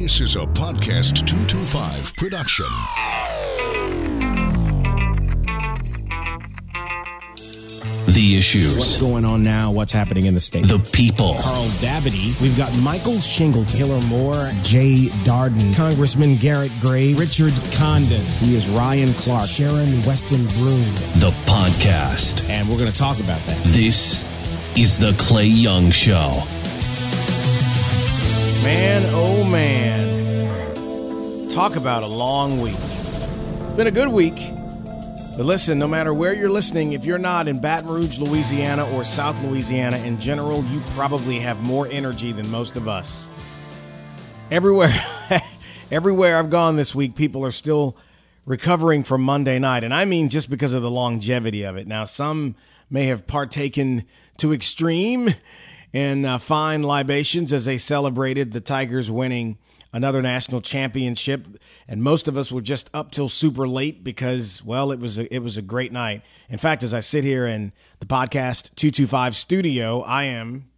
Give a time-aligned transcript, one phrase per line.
[0.00, 2.66] This is a Podcast 225 production.
[8.06, 8.76] The issues.
[8.76, 9.72] What's going on now?
[9.72, 10.68] What's happening in the state?
[10.68, 11.34] The people.
[11.40, 12.40] Carl Dabadie.
[12.40, 18.22] We've got Michael Shingle, Taylor Moore, Jay Darden, Congressman Garrett Gray, Richard Condon.
[18.38, 20.94] He is Ryan Clark, Sharon Weston Broome.
[21.18, 22.48] The podcast.
[22.48, 23.60] And we're going to talk about that.
[23.64, 24.22] This
[24.78, 26.44] is the Clay Young Show.
[28.62, 31.48] Man, oh man.
[31.48, 32.74] Talk about a long week.
[32.74, 34.34] It's been a good week.
[35.36, 39.04] But listen, no matter where you're listening, if you're not in Baton Rouge, Louisiana, or
[39.04, 43.30] South Louisiana in general, you probably have more energy than most of us.
[44.50, 44.90] Everywhere,
[45.92, 47.96] everywhere I've gone this week, people are still
[48.44, 49.84] recovering from Monday night.
[49.84, 51.86] And I mean just because of the longevity of it.
[51.86, 52.56] Now, some
[52.90, 54.02] may have partaken
[54.38, 55.28] to extreme
[55.92, 59.58] in uh, fine libations as they celebrated the Tigers winning
[59.92, 61.46] another national championship
[61.86, 65.34] and most of us were just up till super late because well it was a,
[65.34, 69.34] it was a great night in fact as i sit here in the podcast 225
[69.34, 70.68] studio i am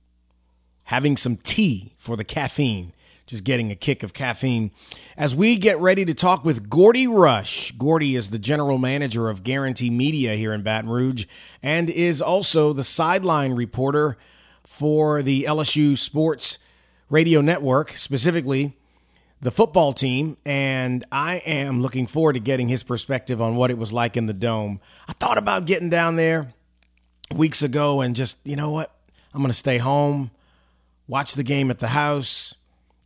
[0.85, 2.93] having some tea for the caffeine
[3.31, 4.73] just getting a kick of caffeine
[5.17, 7.71] as we get ready to talk with Gordy Rush.
[7.73, 11.27] Gordy is the general manager of Guarantee Media here in Baton Rouge
[11.63, 14.19] and is also the sideline reporter
[14.65, 16.59] for the LSU Sports
[17.09, 18.77] Radio Network, specifically
[19.41, 23.79] the football team, and I am looking forward to getting his perspective on what it
[23.79, 24.81] was like in the dome.
[25.09, 26.53] I thought about getting down there
[27.35, 28.95] weeks ago and just, you know what?
[29.33, 30.31] I'm going to stay home,
[31.09, 32.55] watch the game at the house,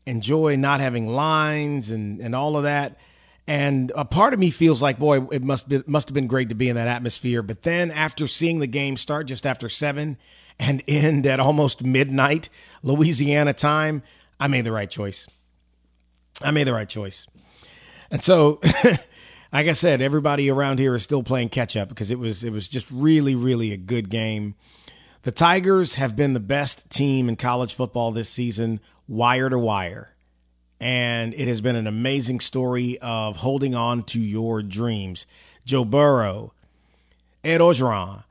[0.07, 2.99] enjoy not having lines and, and all of that.
[3.47, 6.49] And a part of me feels like, boy, it must be, must have been great
[6.49, 7.43] to be in that atmosphere.
[7.43, 10.17] But then after seeing the game start just after seven
[10.59, 12.49] and end at almost midnight
[12.83, 14.03] Louisiana time,
[14.39, 15.29] I made the right choice.
[16.43, 17.27] I made the right choice.
[18.11, 18.61] And so,
[19.53, 22.53] like I said, everybody around here is still playing catch up because it was it
[22.53, 24.55] was just really really a good game.
[25.23, 30.11] The Tigers have been the best team in college football this season, wire to wire.
[30.81, 35.27] And it has been an amazing story of holding on to your dreams.
[35.65, 36.53] Joe Burrow,
[37.43, 38.25] Ed Orgeron,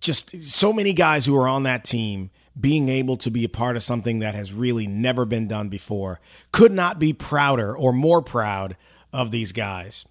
[0.00, 3.76] just so many guys who are on that team being able to be a part
[3.76, 6.20] of something that has really never been done before.
[6.52, 8.76] Could not be prouder or more proud
[9.12, 10.06] of these guys.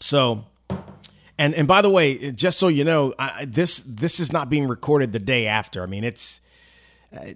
[0.00, 0.46] So,
[1.38, 4.68] and and by the way, just so you know, I, this this is not being
[4.68, 5.82] recorded the day after.
[5.82, 6.40] I mean, it's
[7.14, 7.32] uh,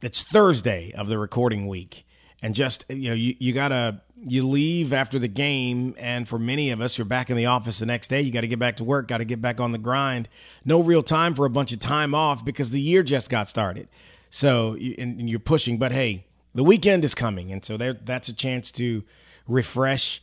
[0.00, 2.06] it's Thursday of the recording week,
[2.42, 6.70] and just you know, you you gotta you leave after the game, and for many
[6.70, 8.20] of us, you're back in the office the next day.
[8.20, 10.28] You got to get back to work, got to get back on the grind.
[10.64, 13.88] No real time for a bunch of time off because the year just got started.
[14.28, 18.34] So, and you're pushing, but hey, the weekend is coming, and so there, that's a
[18.34, 19.04] chance to
[19.46, 20.20] refresh,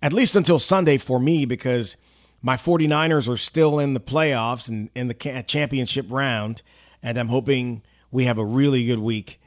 [0.00, 1.96] at least until Sunday for me, because
[2.42, 6.62] my 49ers are still in the playoffs and in the championship round,
[7.02, 9.40] and I'm hoping we have a really good week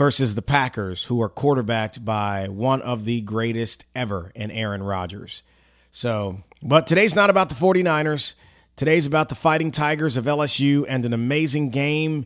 [0.00, 5.42] versus the Packers, who are quarterbacked by one of the greatest ever in Aaron Rodgers.
[5.90, 8.34] So, but today's not about the 49ers.
[8.76, 12.24] Today's about the Fighting Tigers of LSU and an amazing game.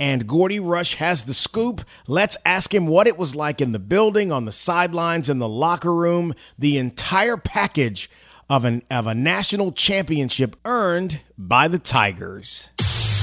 [0.00, 1.82] And Gordy Rush has the scoop.
[2.08, 5.48] Let's ask him what it was like in the building, on the sidelines, in the
[5.48, 8.10] locker room, the entire package
[8.50, 12.70] of, an, of a national championship earned by the Tigers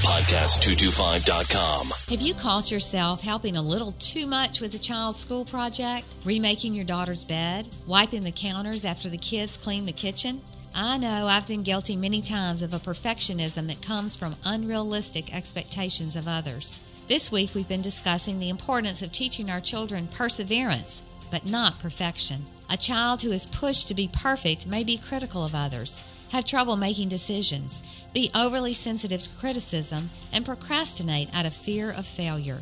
[0.09, 1.87] podcast225.com.
[2.09, 6.15] Have you caught yourself helping a little too much with a child's school project?
[6.25, 7.69] Remaking your daughter's bed?
[7.85, 10.41] Wiping the counters after the kids clean the kitchen?
[10.73, 16.15] I know I've been guilty many times of a perfectionism that comes from unrealistic expectations
[16.15, 16.79] of others.
[17.07, 22.47] This week we've been discussing the importance of teaching our children perseverance, but not perfection.
[22.67, 26.75] A child who is pushed to be perfect may be critical of others, have trouble
[26.75, 32.61] making decisions, be overly sensitive to criticism, and procrastinate out of fear of failure.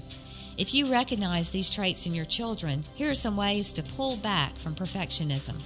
[0.58, 4.56] If you recognize these traits in your children, here are some ways to pull back
[4.56, 5.62] from perfectionism.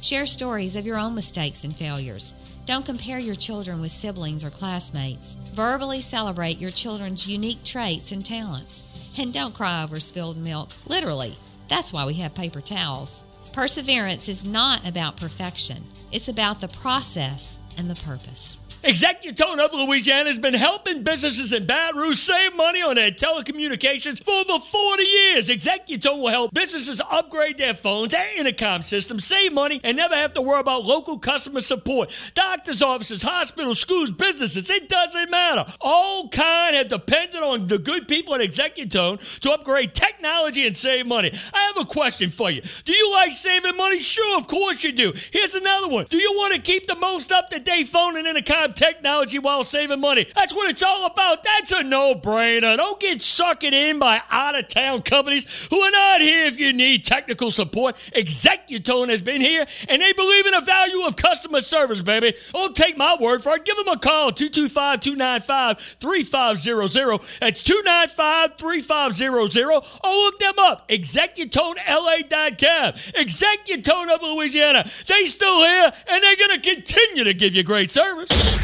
[0.00, 2.34] Share stories of your own mistakes and failures.
[2.66, 5.36] Don't compare your children with siblings or classmates.
[5.52, 8.82] Verbally celebrate your children's unique traits and talents.
[9.18, 10.70] And don't cry over spilled milk.
[10.86, 11.36] Literally.
[11.68, 13.24] That's why we have paper towels.
[13.52, 18.58] Perseverance is not about perfection, it's about the process and the purpose.
[18.82, 24.24] Executone of Louisiana has been helping businesses in Baton Rouge save money on their telecommunications
[24.24, 25.48] for over 40 years.
[25.48, 30.34] Executone will help businesses upgrade their phones and intercom systems, save money, and never have
[30.34, 32.10] to worry about local customer support.
[32.34, 35.64] Doctors' offices, hospitals, schools, businesses, it doesn't matter.
[35.80, 41.06] All kind have depended on the good people at Executone to upgrade technology and save
[41.06, 41.32] money.
[41.54, 42.62] I have a question for you.
[42.84, 44.00] Do you like saving money?
[44.00, 45.12] Sure, of course you do.
[45.30, 46.06] Here's another one.
[46.10, 49.64] Do you want to keep the most up to date phone and intercom technology while
[49.64, 50.26] saving money?
[50.34, 51.42] That's what it's all about.
[51.42, 52.76] That's a no brainer.
[52.76, 56.72] Don't get sucked in by out of town companies who are not here if you
[56.72, 57.96] need technical support.
[58.14, 62.34] Executone has been here and they believe in the value of customer service, baby.
[62.52, 63.64] Don't take my word for it.
[63.64, 67.20] Give them a call 225 295 3500.
[67.40, 70.88] That's 295 3500 or look them up.
[70.88, 72.92] ExecutoneLA.com.
[72.92, 74.84] Executone of Louisiana.
[75.06, 78.61] They still here and they're going to continue to give you great service.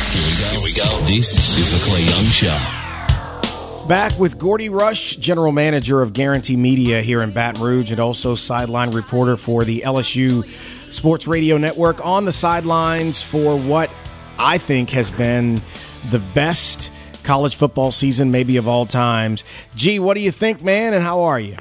[0.68, 1.06] Here we go.
[1.06, 3.86] This is the Clay Young Show.
[3.88, 8.34] Back with Gordy Rush, general manager of Guarantee Media here in Baton Rouge, and also
[8.34, 10.44] sideline reporter for the LSU
[10.92, 13.90] Sports Radio Network on the sidelines for what
[14.38, 15.62] I think has been
[16.10, 16.92] the best
[17.24, 19.44] college football season, maybe of all times.
[19.74, 21.56] Gee, what do you think, man, and how are you?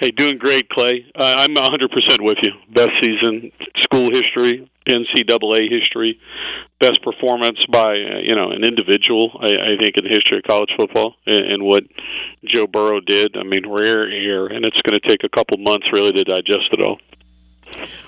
[0.00, 1.06] Hey, doing great, Clay.
[1.14, 2.50] Uh, I'm 100% with you.
[2.74, 3.52] Best season,
[3.82, 6.18] school history, NCAA history,
[6.80, 9.38] best performance by uh, you know an individual.
[9.40, 11.84] I, I think in the history of college football, and, and what
[12.44, 13.36] Joe Burrow did.
[13.36, 16.68] I mean, rare air, and it's going to take a couple months really to digest
[16.72, 16.98] it all.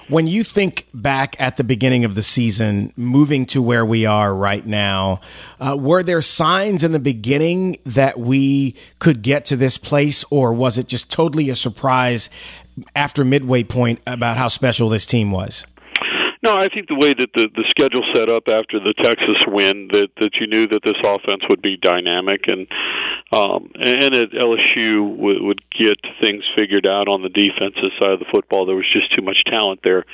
[0.08, 4.34] When you think back at the beginning of the season, moving to where we are
[4.34, 5.20] right now,
[5.58, 10.52] uh, were there signs in the beginning that we could get to this place, or
[10.52, 12.28] was it just totally a surprise
[12.94, 15.64] after midway point about how special this team was?
[16.44, 19.88] No, I think the way that the the schedule set up after the Texas win,
[19.92, 22.68] that that you knew that this offense would be dynamic, and
[23.32, 28.18] um, and at LSU would, would get things figured out on the defensive side of
[28.18, 28.66] the football.
[28.66, 30.04] There was just too much talent there.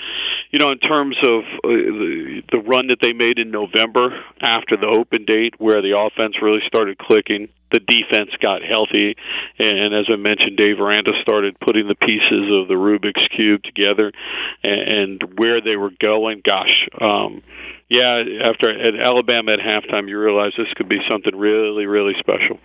[0.51, 4.11] You know, in terms of uh, the, the run that they made in November
[4.41, 9.15] after the open date, where the offense really started clicking, the defense got healthy,
[9.59, 14.11] and as I mentioned, Dave Aranda started putting the pieces of the Rubik's cube together,
[14.65, 16.43] and, and where they were going.
[16.45, 17.43] Gosh, um,
[17.89, 18.25] yeah.
[18.43, 22.59] After at Alabama at halftime, you realize this could be something really, really special.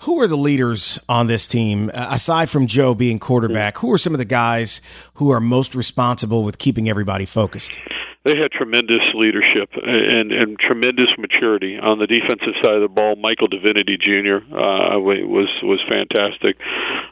[0.00, 3.78] Who are the leaders on this team uh, aside from Joe being quarterback?
[3.78, 4.80] Who are some of the guys
[5.14, 7.80] who are most responsible with keeping everybody focused?
[8.26, 13.14] they had tremendous leadership and, and tremendous maturity on the defensive side of the ball.
[13.14, 14.42] Michael Divinity Jr.
[14.52, 16.58] Uh, was was fantastic.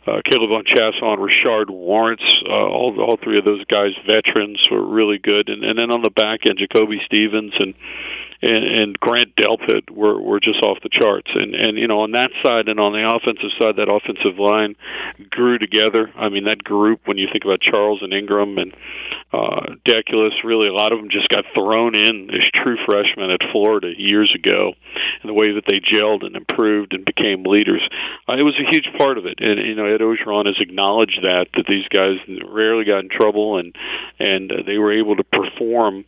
[0.07, 5.19] Uh, K'Lavon Chaisson, Rashard Lawrence, uh, all all three of those guys, veterans, were really
[5.19, 5.49] good.
[5.49, 7.75] And, and then on the back end, Jacoby Stevens and
[8.45, 11.31] and, and Grant Delpit were were just off the charts.
[11.35, 14.77] And and you know on that side and on the offensive side, that offensive line
[15.31, 16.11] grew together.
[16.17, 18.75] I mean that group when you think about Charles and Ingram and
[19.33, 23.41] uh, Deculus, really a lot of them just got thrown in as true freshmen at
[23.51, 24.75] Florida years ago,
[25.23, 27.83] and the way that they gelled and improved and became leaders,
[28.29, 29.39] uh, it was a huge part of it.
[29.41, 33.59] And you know Ed Orgeron has acknowledged that that these guys rarely got in trouble
[33.59, 33.75] and
[34.19, 36.05] and uh, they were able to perform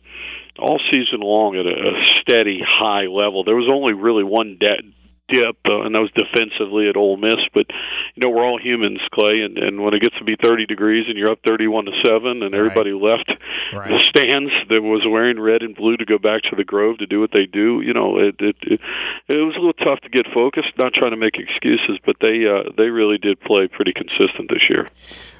[0.59, 3.43] all season long at a, a steady high level.
[3.43, 4.93] There was only really one de-
[5.27, 7.39] dip, uh, and that was defensively at Ole Miss.
[7.53, 7.67] But
[8.15, 11.05] you know, we're all humans, Clay, and and when it gets to be 30 degrees
[11.07, 13.01] and you're up 31 to seven, and everybody right.
[13.01, 13.31] left
[13.73, 13.89] right.
[13.89, 17.05] the stands that was wearing red and blue to go back to the Grove to
[17.05, 18.79] do what they do, you know, it it it,
[19.27, 20.71] it was a little tough to get focused.
[20.77, 24.69] Not trying to make excuses, but they uh, they really did play pretty consistent this
[24.69, 24.87] year.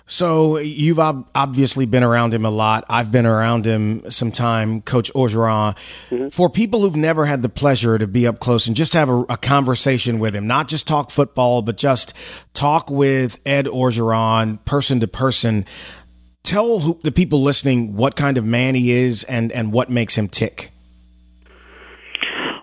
[0.09, 2.85] So you've ob- obviously been around him a lot.
[2.89, 5.75] I've been around him some time, Coach Orgeron.
[6.09, 6.29] Mm-hmm.
[6.29, 9.19] For people who've never had the pleasure to be up close and just have a,
[9.29, 12.13] a, conversation with him, not just talk football, but just
[12.53, 15.65] talk with Ed Orgeron, person to person.
[16.41, 20.17] Tell who, the people listening what kind of man he is and, and what makes
[20.17, 20.71] him tick.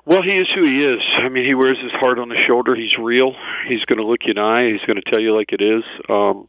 [0.07, 1.00] Well, he is who he is.
[1.23, 2.75] I mean, he wears his heart on his shoulder.
[2.75, 3.35] He's real.
[3.69, 4.71] He's going to look you in the eye.
[4.73, 5.83] He's going to tell you like it is.
[6.09, 6.49] Um,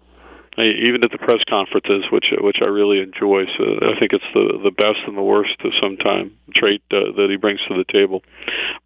[0.57, 3.45] even at the press conferences, which which I really enjoy.
[3.57, 7.11] So I think it's the the best and the worst of some time trait uh,
[7.17, 8.23] that he brings to the table.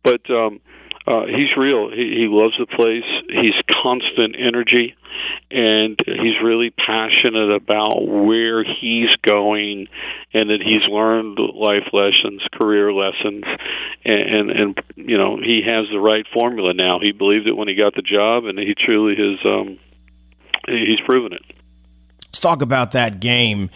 [0.04, 0.62] But um,
[1.08, 1.90] uh, he's real.
[1.90, 3.06] He, he loves the place.
[3.30, 4.96] He's constant energy,
[5.50, 9.88] and he's really passionate about where he's going,
[10.34, 13.44] and that he's learned life lessons, career lessons,
[14.06, 17.00] and, and and you know he has the right formula now.
[17.00, 19.46] He believed it when he got the job, and he truly has.
[19.46, 19.80] Um,
[20.68, 21.59] he's proven it.
[22.30, 23.70] Let's talk about that game.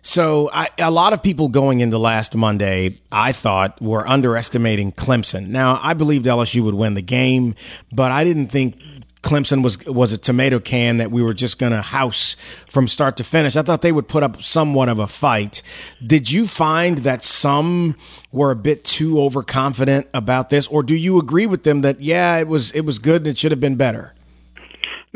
[0.00, 5.48] So I, a lot of people going into last Monday, I thought, were underestimating Clemson.
[5.48, 7.56] Now I believed LSU would win the game,
[7.90, 8.80] but I didn't think
[9.22, 12.36] Clemson was was a tomato can that we were just going to house
[12.68, 13.56] from start to finish.
[13.56, 15.62] I thought they would put up somewhat of a fight.
[16.06, 17.96] Did you find that some
[18.30, 22.36] were a bit too overconfident about this, or do you agree with them that yeah,
[22.36, 24.14] it was it was good and it should have been better?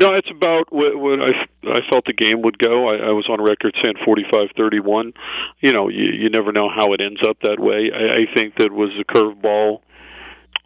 [0.01, 1.31] No, it's about what, what I
[1.63, 2.89] I felt the game would go.
[2.89, 5.13] I, I was on record saying forty-five thirty-one.
[5.59, 7.91] You know, you, you never know how it ends up that way.
[7.93, 9.81] I, I think that was a curveball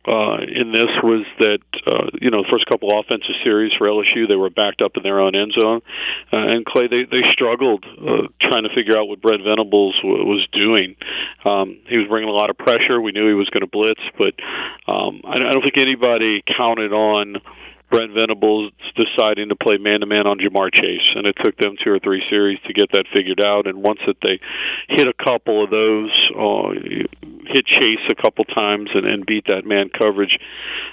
[0.08, 4.28] uh, in this was that uh, you know the first couple offensive series for LSU
[4.28, 5.82] they were backed up in their own end zone,
[6.32, 10.26] uh, and Clay they they struggled uh, trying to figure out what Brent Venables w-
[10.26, 10.96] was doing.
[11.44, 13.02] Um, he was bringing a lot of pressure.
[13.02, 14.36] We knew he was going to blitz, but
[14.88, 17.38] um, I, I don't think anybody counted on
[17.90, 21.76] Brent Venables deciding to play man to man on Ja'Marr Chase, and it took them
[21.84, 23.68] two or three series to get that figured out.
[23.68, 24.40] And once that they
[24.90, 26.72] hit a couple of those, uh,
[27.56, 30.38] hit Chase a couple times and, and beat that man coverage,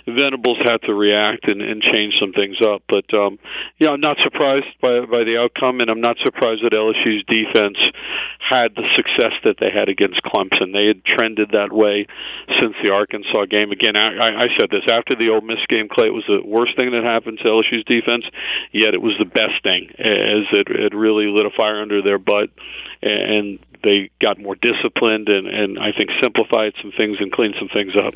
[0.07, 2.83] Venables had to react and, and change some things up.
[2.89, 3.39] But um,
[3.79, 7.79] yeah, I'm not surprised by by the outcome, and I'm not surprised that LSU's defense
[8.39, 10.73] had the success that they had against Clemson.
[10.73, 12.07] They had trended that way
[12.61, 13.73] since the Arkansas game.
[13.73, 15.89] Again, I, I said this after the Ole Miss game.
[15.91, 18.25] Clay, it was the worst thing that happened to LSU's defense,
[18.71, 22.19] yet it was the best thing as it, it really lit a fire under their
[22.19, 22.51] butt,
[23.03, 27.69] and they got more disciplined and, and I think simplified some things and cleaned some
[27.69, 28.15] things up.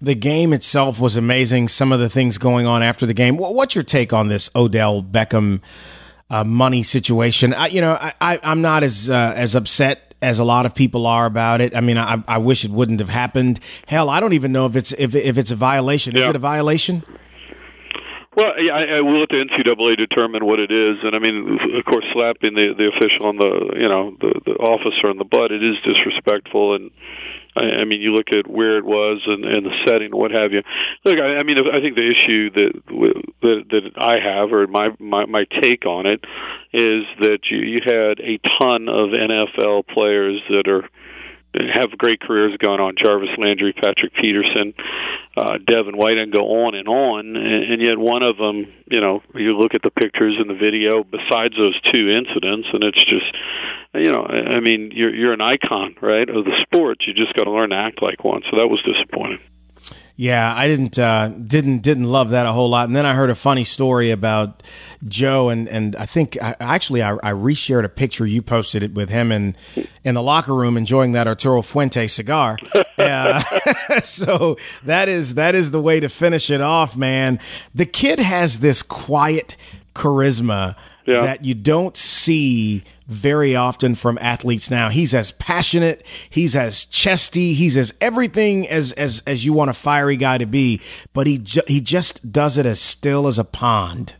[0.00, 1.68] The game itself was amazing.
[1.68, 3.36] Some of the things going on after the game.
[3.36, 5.60] What's your take on this Odell Beckham
[6.30, 7.52] uh, money situation?
[7.52, 11.06] I, you know, I, I'm not as uh, as upset as a lot of people
[11.06, 11.76] are about it.
[11.76, 13.60] I mean, I, I wish it wouldn't have happened.
[13.86, 16.16] Hell, I don't even know if it's if, if it's a violation.
[16.16, 17.02] Is it a violation?
[18.38, 21.58] Well, yeah, I, I will let the NCAA determine what it is, and I mean,
[21.74, 25.24] of course, slapping the the official on the you know the the officer on the
[25.24, 26.92] butt, it is disrespectful, and
[27.56, 30.52] I, I mean, you look at where it was and, and the setting, what have
[30.52, 30.62] you.
[31.04, 32.72] Look, I, I mean, I think the issue that
[33.42, 36.22] that that I have, or my my my take on it,
[36.72, 40.88] is that you you had a ton of NFL players that are
[41.72, 42.94] have great careers going on.
[42.96, 44.74] Jarvis Landry, Patrick Peterson,
[45.36, 47.36] uh, Devin White, and go on and on.
[47.36, 50.54] And, and yet, one of them, you know, you look at the pictures and the
[50.54, 51.04] video.
[51.04, 53.34] Besides those two incidents, and it's just,
[53.94, 56.98] you know, I mean, you're you're an icon, right, of the sport.
[57.06, 58.42] You just got to learn to act like one.
[58.50, 59.40] So that was disappointing.
[60.20, 62.88] Yeah, I didn't uh, didn't didn't love that a whole lot.
[62.88, 64.64] And then I heard a funny story about
[65.06, 68.94] Joe, and and I think I, actually I, I reshared a picture you posted it
[68.94, 69.54] with him in
[70.02, 72.58] in the locker room enjoying that Arturo Fuente cigar.
[72.98, 73.40] Uh,
[74.02, 77.38] so that is that is the way to finish it off, man.
[77.72, 79.56] The kid has this quiet
[79.94, 80.74] charisma
[81.08, 81.22] Yeah.
[81.22, 84.90] that you don't see very often from athletes now.
[84.90, 89.74] He's as passionate, he's as chesty, he's as everything as as as you want a
[89.74, 90.80] fiery guy to be,
[91.14, 94.16] but he ju- he just does it as still as a pond.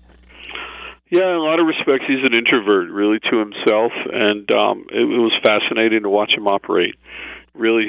[1.10, 5.00] Yeah, in a lot of respects, he's an introvert, really to himself, and um, it,
[5.00, 6.96] it was fascinating to watch him operate.
[7.54, 7.86] Really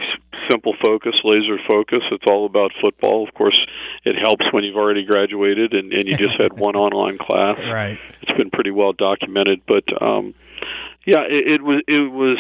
[0.49, 1.99] simple focus, laser focus.
[2.11, 3.27] It's all about football.
[3.27, 3.57] Of course,
[4.05, 7.59] it helps when you've already graduated and, and you just had one online class.
[7.59, 7.99] Right.
[8.29, 10.33] It's been pretty well documented, but um,
[11.05, 12.37] yeah, it, it was it was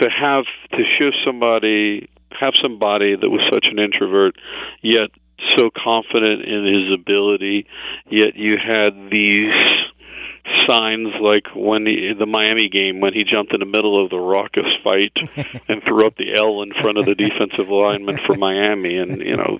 [0.00, 4.36] to have to show somebody have somebody that was such an introvert,
[4.82, 5.10] yet
[5.56, 7.66] so confident in his ability,
[8.10, 9.52] yet you had these
[10.66, 14.18] signs like when he, the Miami game when he jumped in the middle of the
[14.18, 15.12] raucous fight
[15.68, 18.96] and threw up the L in front of the defensive lineman for Miami.
[18.96, 19.58] And you know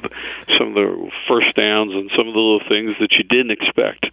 [0.59, 4.07] some of the first downs and some of the little things that you didn't expect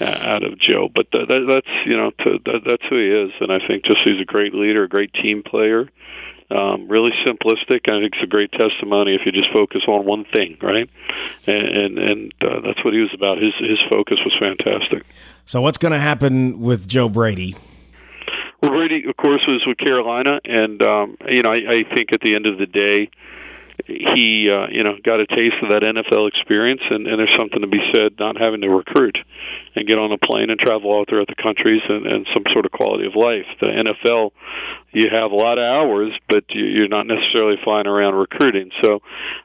[0.00, 0.88] uh, out of Joe.
[0.92, 3.32] But that, that, that's you know to, that, that's who he is.
[3.40, 5.88] And I think just he's a great leader a great team player
[6.50, 7.88] um, really simplistic.
[7.88, 10.88] I think it's a great testimony if you just focus on one thing, right?
[11.46, 13.38] And and, and uh, that's what he was about.
[13.38, 15.04] His his focus was fantastic.
[15.44, 17.56] So what's going to happen with Joe Brady?
[18.62, 22.20] Well, Brady, of course, was with Carolina, and um, you know, I, I think at
[22.20, 23.10] the end of the day,
[23.86, 27.60] he uh, you know got a taste of that NFL experience, and, and there's something
[27.60, 29.16] to be said not having to recruit
[29.74, 32.66] and get on a plane and travel out throughout the countries and, and some sort
[32.66, 33.46] of quality of life.
[33.60, 34.32] The NFL,
[34.92, 38.70] you have a lot of hours, but you, you're not necessarily flying around recruiting.
[38.82, 39.00] So,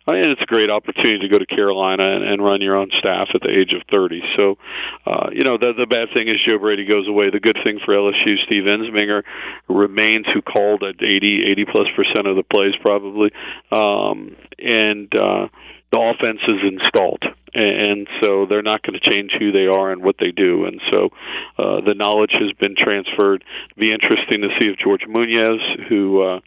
[0.07, 2.89] uh, and it's a great opportunity to go to Carolina and, and run your own
[2.97, 4.21] staff at the age of 30.
[4.35, 4.57] So,
[5.05, 7.29] uh, you know, the, the bad thing is Joe Brady goes away.
[7.29, 9.23] The good thing for LSU, Steve Ensminger
[9.67, 13.31] remains, who called at 80, 80 plus percent of the plays probably,
[13.71, 14.22] um,
[14.59, 15.47] and uh,
[15.91, 17.23] the offense is installed.
[17.53, 20.65] and so they're not going to change who they are and what they do.
[20.65, 21.09] And so
[21.57, 23.43] uh, the knowledge has been transferred.
[23.71, 26.39] It'd be interesting to see if George Munoz, who uh,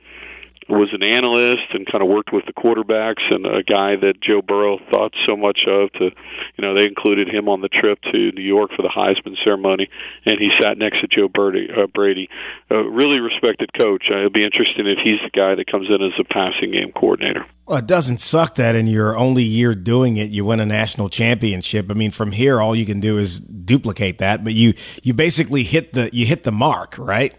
[0.68, 4.42] was an analyst and kind of worked with the quarterbacks and a guy that Joe
[4.42, 8.32] Burrow thought so much of to you know they included him on the trip to
[8.32, 9.88] New York for the Heisman ceremony
[10.24, 12.28] and he sat next to Joe Brady uh, Brady
[12.70, 16.02] a really respected coach uh, it'll be interesting if he's the guy that comes in
[16.02, 20.18] as a passing game coordinator well, it doesn't suck that in your only year doing
[20.18, 21.90] it, you win a national championship.
[21.90, 25.64] I mean, from here, all you can do is duplicate that, but you, you basically
[25.64, 27.36] hit the, you hit the mark, right?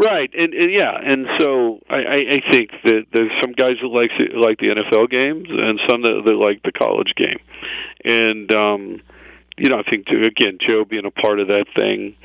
[0.00, 3.88] Right, and, and yeah, and so I, I I think that there's some guys that
[3.88, 7.38] like like the NFL games, and some that, that like the college game,
[8.02, 9.02] and um,
[9.58, 12.16] you know, I think too, again, Joe being a part of that thing,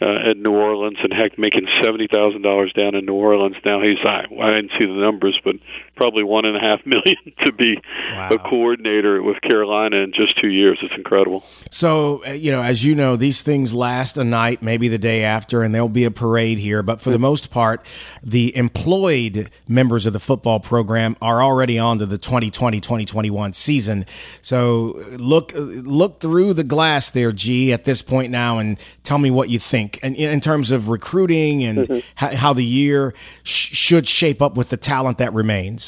[0.00, 3.56] uh, at New Orleans, and heck, making seventy thousand dollars down in New Orleans.
[3.64, 5.56] Now he's I, I didn't see the numbers, but
[5.96, 7.80] probably one and a half million to be
[8.12, 8.30] wow.
[8.30, 10.78] a coordinator with Carolina in just two years.
[10.82, 11.44] It's incredible.
[11.70, 15.22] So uh, you know, as you know, these things last a night, maybe the day
[15.22, 16.82] after, and there'll be a parade here.
[16.82, 17.84] But for the most part,
[18.22, 24.06] the employed members of the football program are already on to the 2020-2021 season.
[24.42, 29.30] So look look through the glass there, G, at this point now, and tell me
[29.30, 31.98] what you think think, and in terms of recruiting and mm-hmm.
[32.14, 35.83] how, how, the year sh- should shape up with the talent that remains?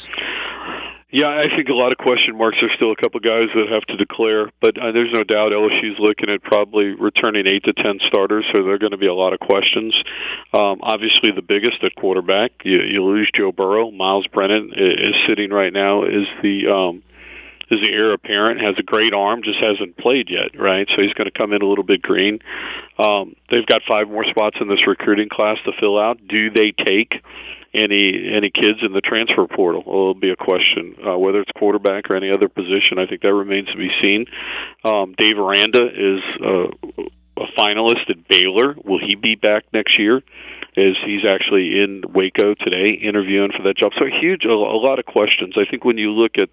[1.13, 2.59] Yeah, I think a lot of question marks.
[2.61, 5.99] There's still a couple guys that have to declare, but uh, there's no doubt LSU's
[6.01, 9.15] looking at probably returning eight to ten starters, so there are going to be a
[9.15, 9.95] lot of questions.
[10.53, 13.93] Um, obviously, the biggest at quarterback, you, you lose Joe Burrow.
[13.93, 17.03] Miles Brennan is sitting right now is the um,
[17.71, 20.87] is the heir apparent, has a great arm, just hasn't played yet, right?
[20.95, 22.39] So he's going to come in a little bit green.
[22.99, 26.19] Um, they've got five more spots in this recruiting class to fill out.
[26.29, 27.15] Do they take
[27.75, 29.83] any any kids in the transfer portal?
[29.85, 30.97] Well, it'll be a question.
[31.07, 34.27] Uh, whether it's quarterback or any other position, I think that remains to be seen.
[34.85, 36.69] Um, Dave Aranda is uh,
[37.37, 38.77] a finalist at Baylor.
[38.85, 40.23] Will he be back next year?
[40.77, 43.93] Is he's actually in Waco today interviewing for that job?
[43.99, 45.55] So a huge, a, a lot of questions.
[45.57, 46.51] I think when you look at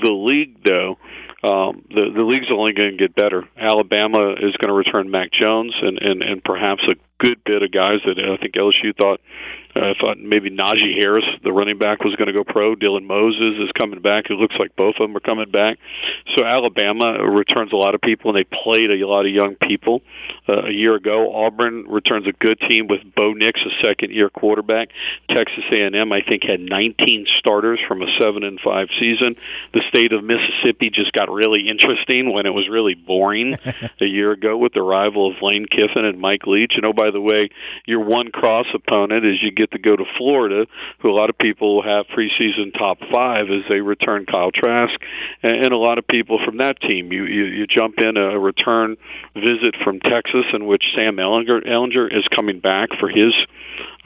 [0.00, 0.98] the league, though,
[1.42, 3.44] um, the the league's only going to get better.
[3.56, 7.72] Alabama is going to return Mac Jones and and and perhaps a good bit of
[7.72, 9.20] guys that I think LSU thought
[9.76, 12.74] uh, thought maybe Najee Harris, the running back, was going to go pro.
[12.74, 14.30] Dylan Moses is coming back.
[14.30, 15.78] It looks like both of them are coming back.
[16.34, 20.00] So Alabama returns a lot of people, and they played a lot of young people
[20.48, 21.34] uh, a year ago.
[21.34, 24.88] Auburn returns a good team with Bo Nix, a second-year quarterback.
[25.28, 29.36] Texas A&M, I think, had 19 starters from a seven and five season.
[29.74, 33.58] The state of Mississippi just got really interesting when it was really boring
[34.00, 36.72] a year ago with the arrival of Lane Kiffin and Mike Leach.
[36.76, 37.50] And oh, by the way,
[37.86, 40.66] your one cross opponent is you get to go to Florida,
[41.00, 44.98] who a lot of people have preseason top five as they return Kyle Trask,
[45.42, 47.12] and, and a lot of people from that team.
[47.12, 48.96] You, you you jump in a return
[49.34, 53.32] visit from Texas in which Sam Ellinger, Ehlinger is coming back for his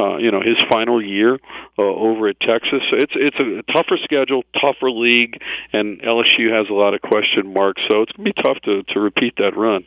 [0.01, 1.39] uh, you know his final year
[1.79, 2.81] uh, over at Texas.
[2.91, 5.41] So it's it's a tougher schedule, tougher league,
[5.73, 7.83] and LSU has a lot of question marks.
[7.91, 9.85] So it's gonna be tough to to repeat that run.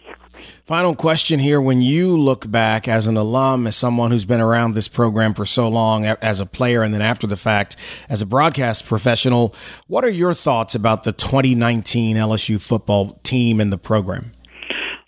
[0.66, 1.62] Final question here.
[1.62, 5.46] When you look back as an alum, as someone who's been around this program for
[5.46, 7.76] so long, as a player, and then after the fact,
[8.10, 9.54] as a broadcast professional,
[9.88, 14.32] what are your thoughts about the 2019 LSU football team and the program?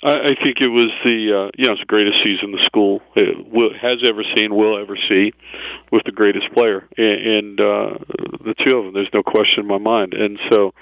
[0.05, 3.01] I, I think it was the uh, you know it's the greatest season the school
[3.15, 5.33] will, has ever seen, will ever see,
[5.91, 7.97] with the greatest player, and, and uh,
[8.45, 8.93] the two of them.
[8.93, 10.13] There's no question in my mind.
[10.13, 10.73] And so,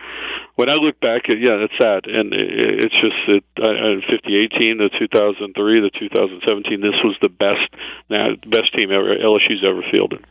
[0.56, 4.78] when I look back at yeah, it's sad, and it, it's just that uh, 5018,
[4.78, 6.82] the 2003, the 2017.
[6.82, 7.72] This was the best,
[8.10, 10.24] now best team ever LSU's ever fielded.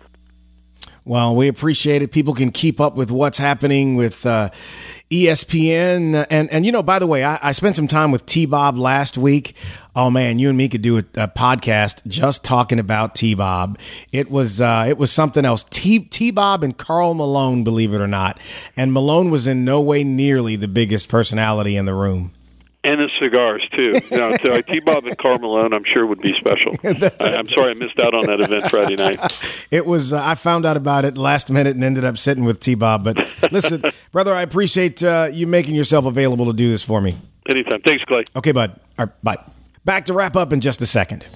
[1.05, 2.13] Well, we appreciate it.
[2.13, 4.51] People can keep up with what's happening with uh,
[5.11, 6.27] ESPN.
[6.31, 8.77] And, and, you know, by the way, I, I spent some time with T Bob
[8.77, 9.57] last week.
[9.97, 13.81] Oh man, you and me could do a, a podcast just talking about T Bob.
[14.13, 15.65] It was, uh, it was something else.
[15.65, 18.39] T, T Bob and Karl Malone, believe it or not.
[18.77, 22.33] And Malone was in no way nearly the biggest personality in the room
[22.85, 24.01] and the cigars too.
[24.13, 26.73] Know, so T Bob and Malone, I'm sure would be special.
[26.85, 29.21] I, am sorry I missed out on that event Friday night.
[29.71, 30.13] It was.
[30.13, 33.05] Uh, I found out about it last minute and ended up sitting with T Bob.
[33.05, 33.17] But
[33.51, 37.17] listen, brother, I appreciate uh, you making yourself available to do this for me.
[37.49, 37.81] Anytime.
[37.81, 38.25] Thanks, Clay.
[38.37, 38.79] Okay, bud.
[38.99, 39.39] All right, bye.
[39.87, 41.27] Back to wrap up in just a second.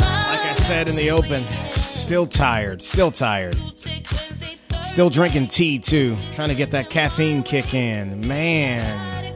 [0.00, 1.44] Like I said in the open,
[1.94, 3.56] still tired, still tired.
[4.82, 8.26] Still drinking tea too, trying to get that caffeine kick in.
[8.26, 9.34] Man,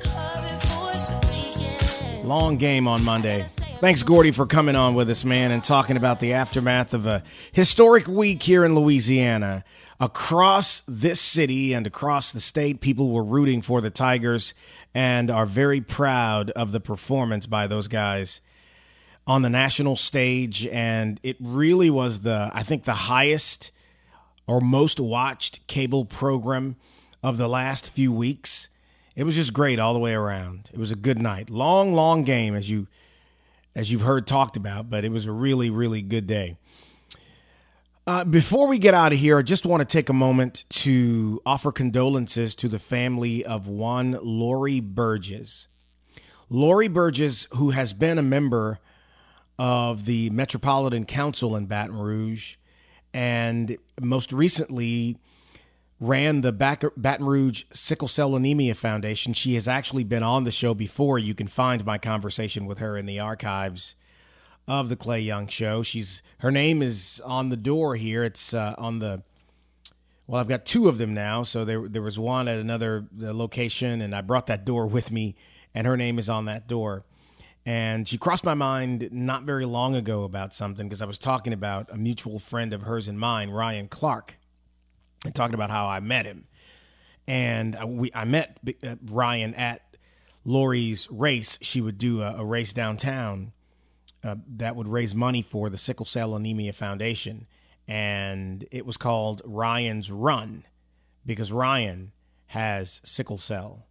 [2.24, 3.46] long game on Monday.
[3.80, 7.22] Thanks, Gordy, for coming on with us, man, and talking about the aftermath of a
[7.52, 9.64] historic week here in Louisiana.
[10.00, 14.52] Across this city and across the state, people were rooting for the Tigers
[14.94, 18.40] and are very proud of the performance by those guys
[19.28, 20.66] on the national stage.
[20.66, 23.70] And it really was the, I think, the highest
[24.46, 26.76] or most watched cable program
[27.22, 28.70] of the last few weeks.
[29.14, 30.70] It was just great all the way around.
[30.72, 31.50] It was a good night.
[31.50, 32.88] Long, long game as you
[33.76, 36.56] as you've heard talked about, but it was a really, really good day.
[38.08, 41.40] Uh, before we get out of here, I just want to take a moment to
[41.46, 45.68] offer condolences to the family of one Lori Burgess.
[46.48, 48.80] Lori Burgess, who has been a member
[49.58, 52.56] of the Metropolitan Council in Baton Rouge
[53.12, 55.16] and most recently
[56.00, 59.32] ran the Baton Rouge Sickle Cell Anemia Foundation.
[59.32, 61.18] She has actually been on the show before.
[61.18, 63.96] You can find my conversation with her in the archives
[64.68, 65.82] of the Clay Young Show.
[65.82, 68.22] She's her name is on the door here.
[68.22, 69.22] It's uh, on the
[70.26, 71.42] well, I've got two of them now.
[71.42, 75.10] So there there was one at another uh, location, and I brought that door with
[75.10, 75.34] me,
[75.74, 77.04] and her name is on that door.
[77.66, 81.52] And she crossed my mind not very long ago about something because I was talking
[81.52, 84.38] about a mutual friend of hers and mine, Ryan Clark,
[85.24, 86.46] and talking about how I met him.
[87.26, 89.82] And I- we I met uh, Ryan at
[90.44, 91.58] Lori's race.
[91.60, 93.52] She would do a, a race downtown
[94.24, 97.46] uh, that would raise money for the Sickle Cell Anemia Foundation.
[97.86, 100.64] And it was called Ryan's Run
[101.26, 102.12] because Ryan
[102.48, 103.86] has sickle cell.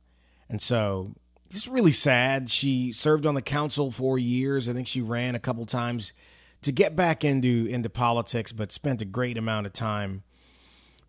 [0.49, 1.13] And so
[1.49, 2.49] it's really sad.
[2.49, 4.67] She served on the council for years.
[4.67, 6.13] I think she ran a couple times
[6.61, 10.23] to get back into into politics, but spent a great amount of time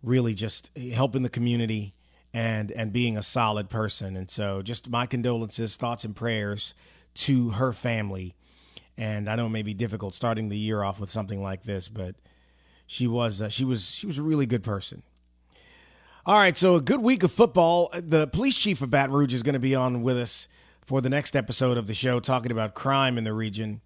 [0.01, 1.93] really just helping the community
[2.33, 4.15] and and being a solid person.
[4.15, 6.73] And so just my condolences, thoughts and prayers
[7.15, 8.35] to her family.
[8.97, 11.89] And I know it may be difficult starting the year off with something like this,
[11.89, 12.15] but
[12.85, 15.03] she was uh, she was she was a really good person.
[16.29, 17.89] All right, so a good week of football.
[17.91, 20.47] The police chief of Baton Rouge is going to be on with us
[20.85, 23.81] for the next episode of the show, talking about crime in the region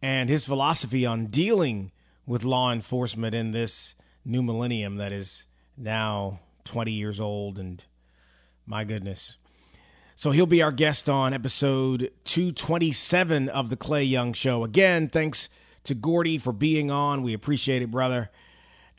[0.00, 1.92] and his philosophy on dealing
[2.24, 7.58] with law enforcement in this new millennium that is now 20 years old.
[7.58, 7.84] And
[8.64, 9.36] my goodness.
[10.14, 14.64] So he'll be our guest on episode 227 of The Clay Young Show.
[14.64, 15.50] Again, thanks
[15.84, 17.20] to Gordy for being on.
[17.20, 18.30] We appreciate it, brother.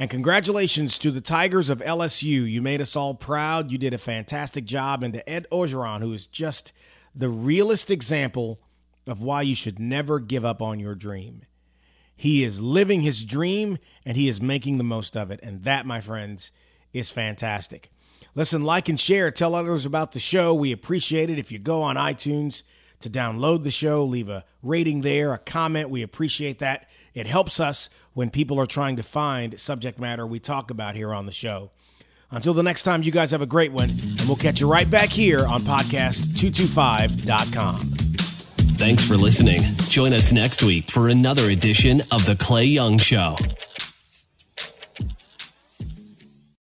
[0.04, 2.46] And congratulations to the Tigers of LSU.
[2.52, 3.72] You made us all proud.
[3.72, 5.02] You did a fantastic job.
[5.02, 6.74] And to Ed Orgeron, who is just
[7.16, 8.60] the realest example
[9.08, 11.44] of why you should never give up on your dream.
[12.18, 15.40] He is living his dream and he is making the most of it.
[15.42, 16.52] And that, my friends,
[16.94, 17.90] is fantastic.
[18.36, 20.54] Listen, like and share, tell others about the show.
[20.54, 21.40] We appreciate it.
[21.40, 22.64] If you go on iTunes
[23.04, 25.90] to download the show, leave a rating there, a comment.
[25.90, 26.90] We appreciate that.
[27.14, 31.14] It helps us when people are trying to find subject matter we talk about here
[31.14, 31.72] on the show.
[32.32, 34.90] Until the next time, you guys have a great one, and we'll catch you right
[34.90, 37.80] back here on podcast225.com.
[38.76, 39.62] Thanks for listening.
[39.90, 43.38] Join us next week for another edition of The Clay Young Show.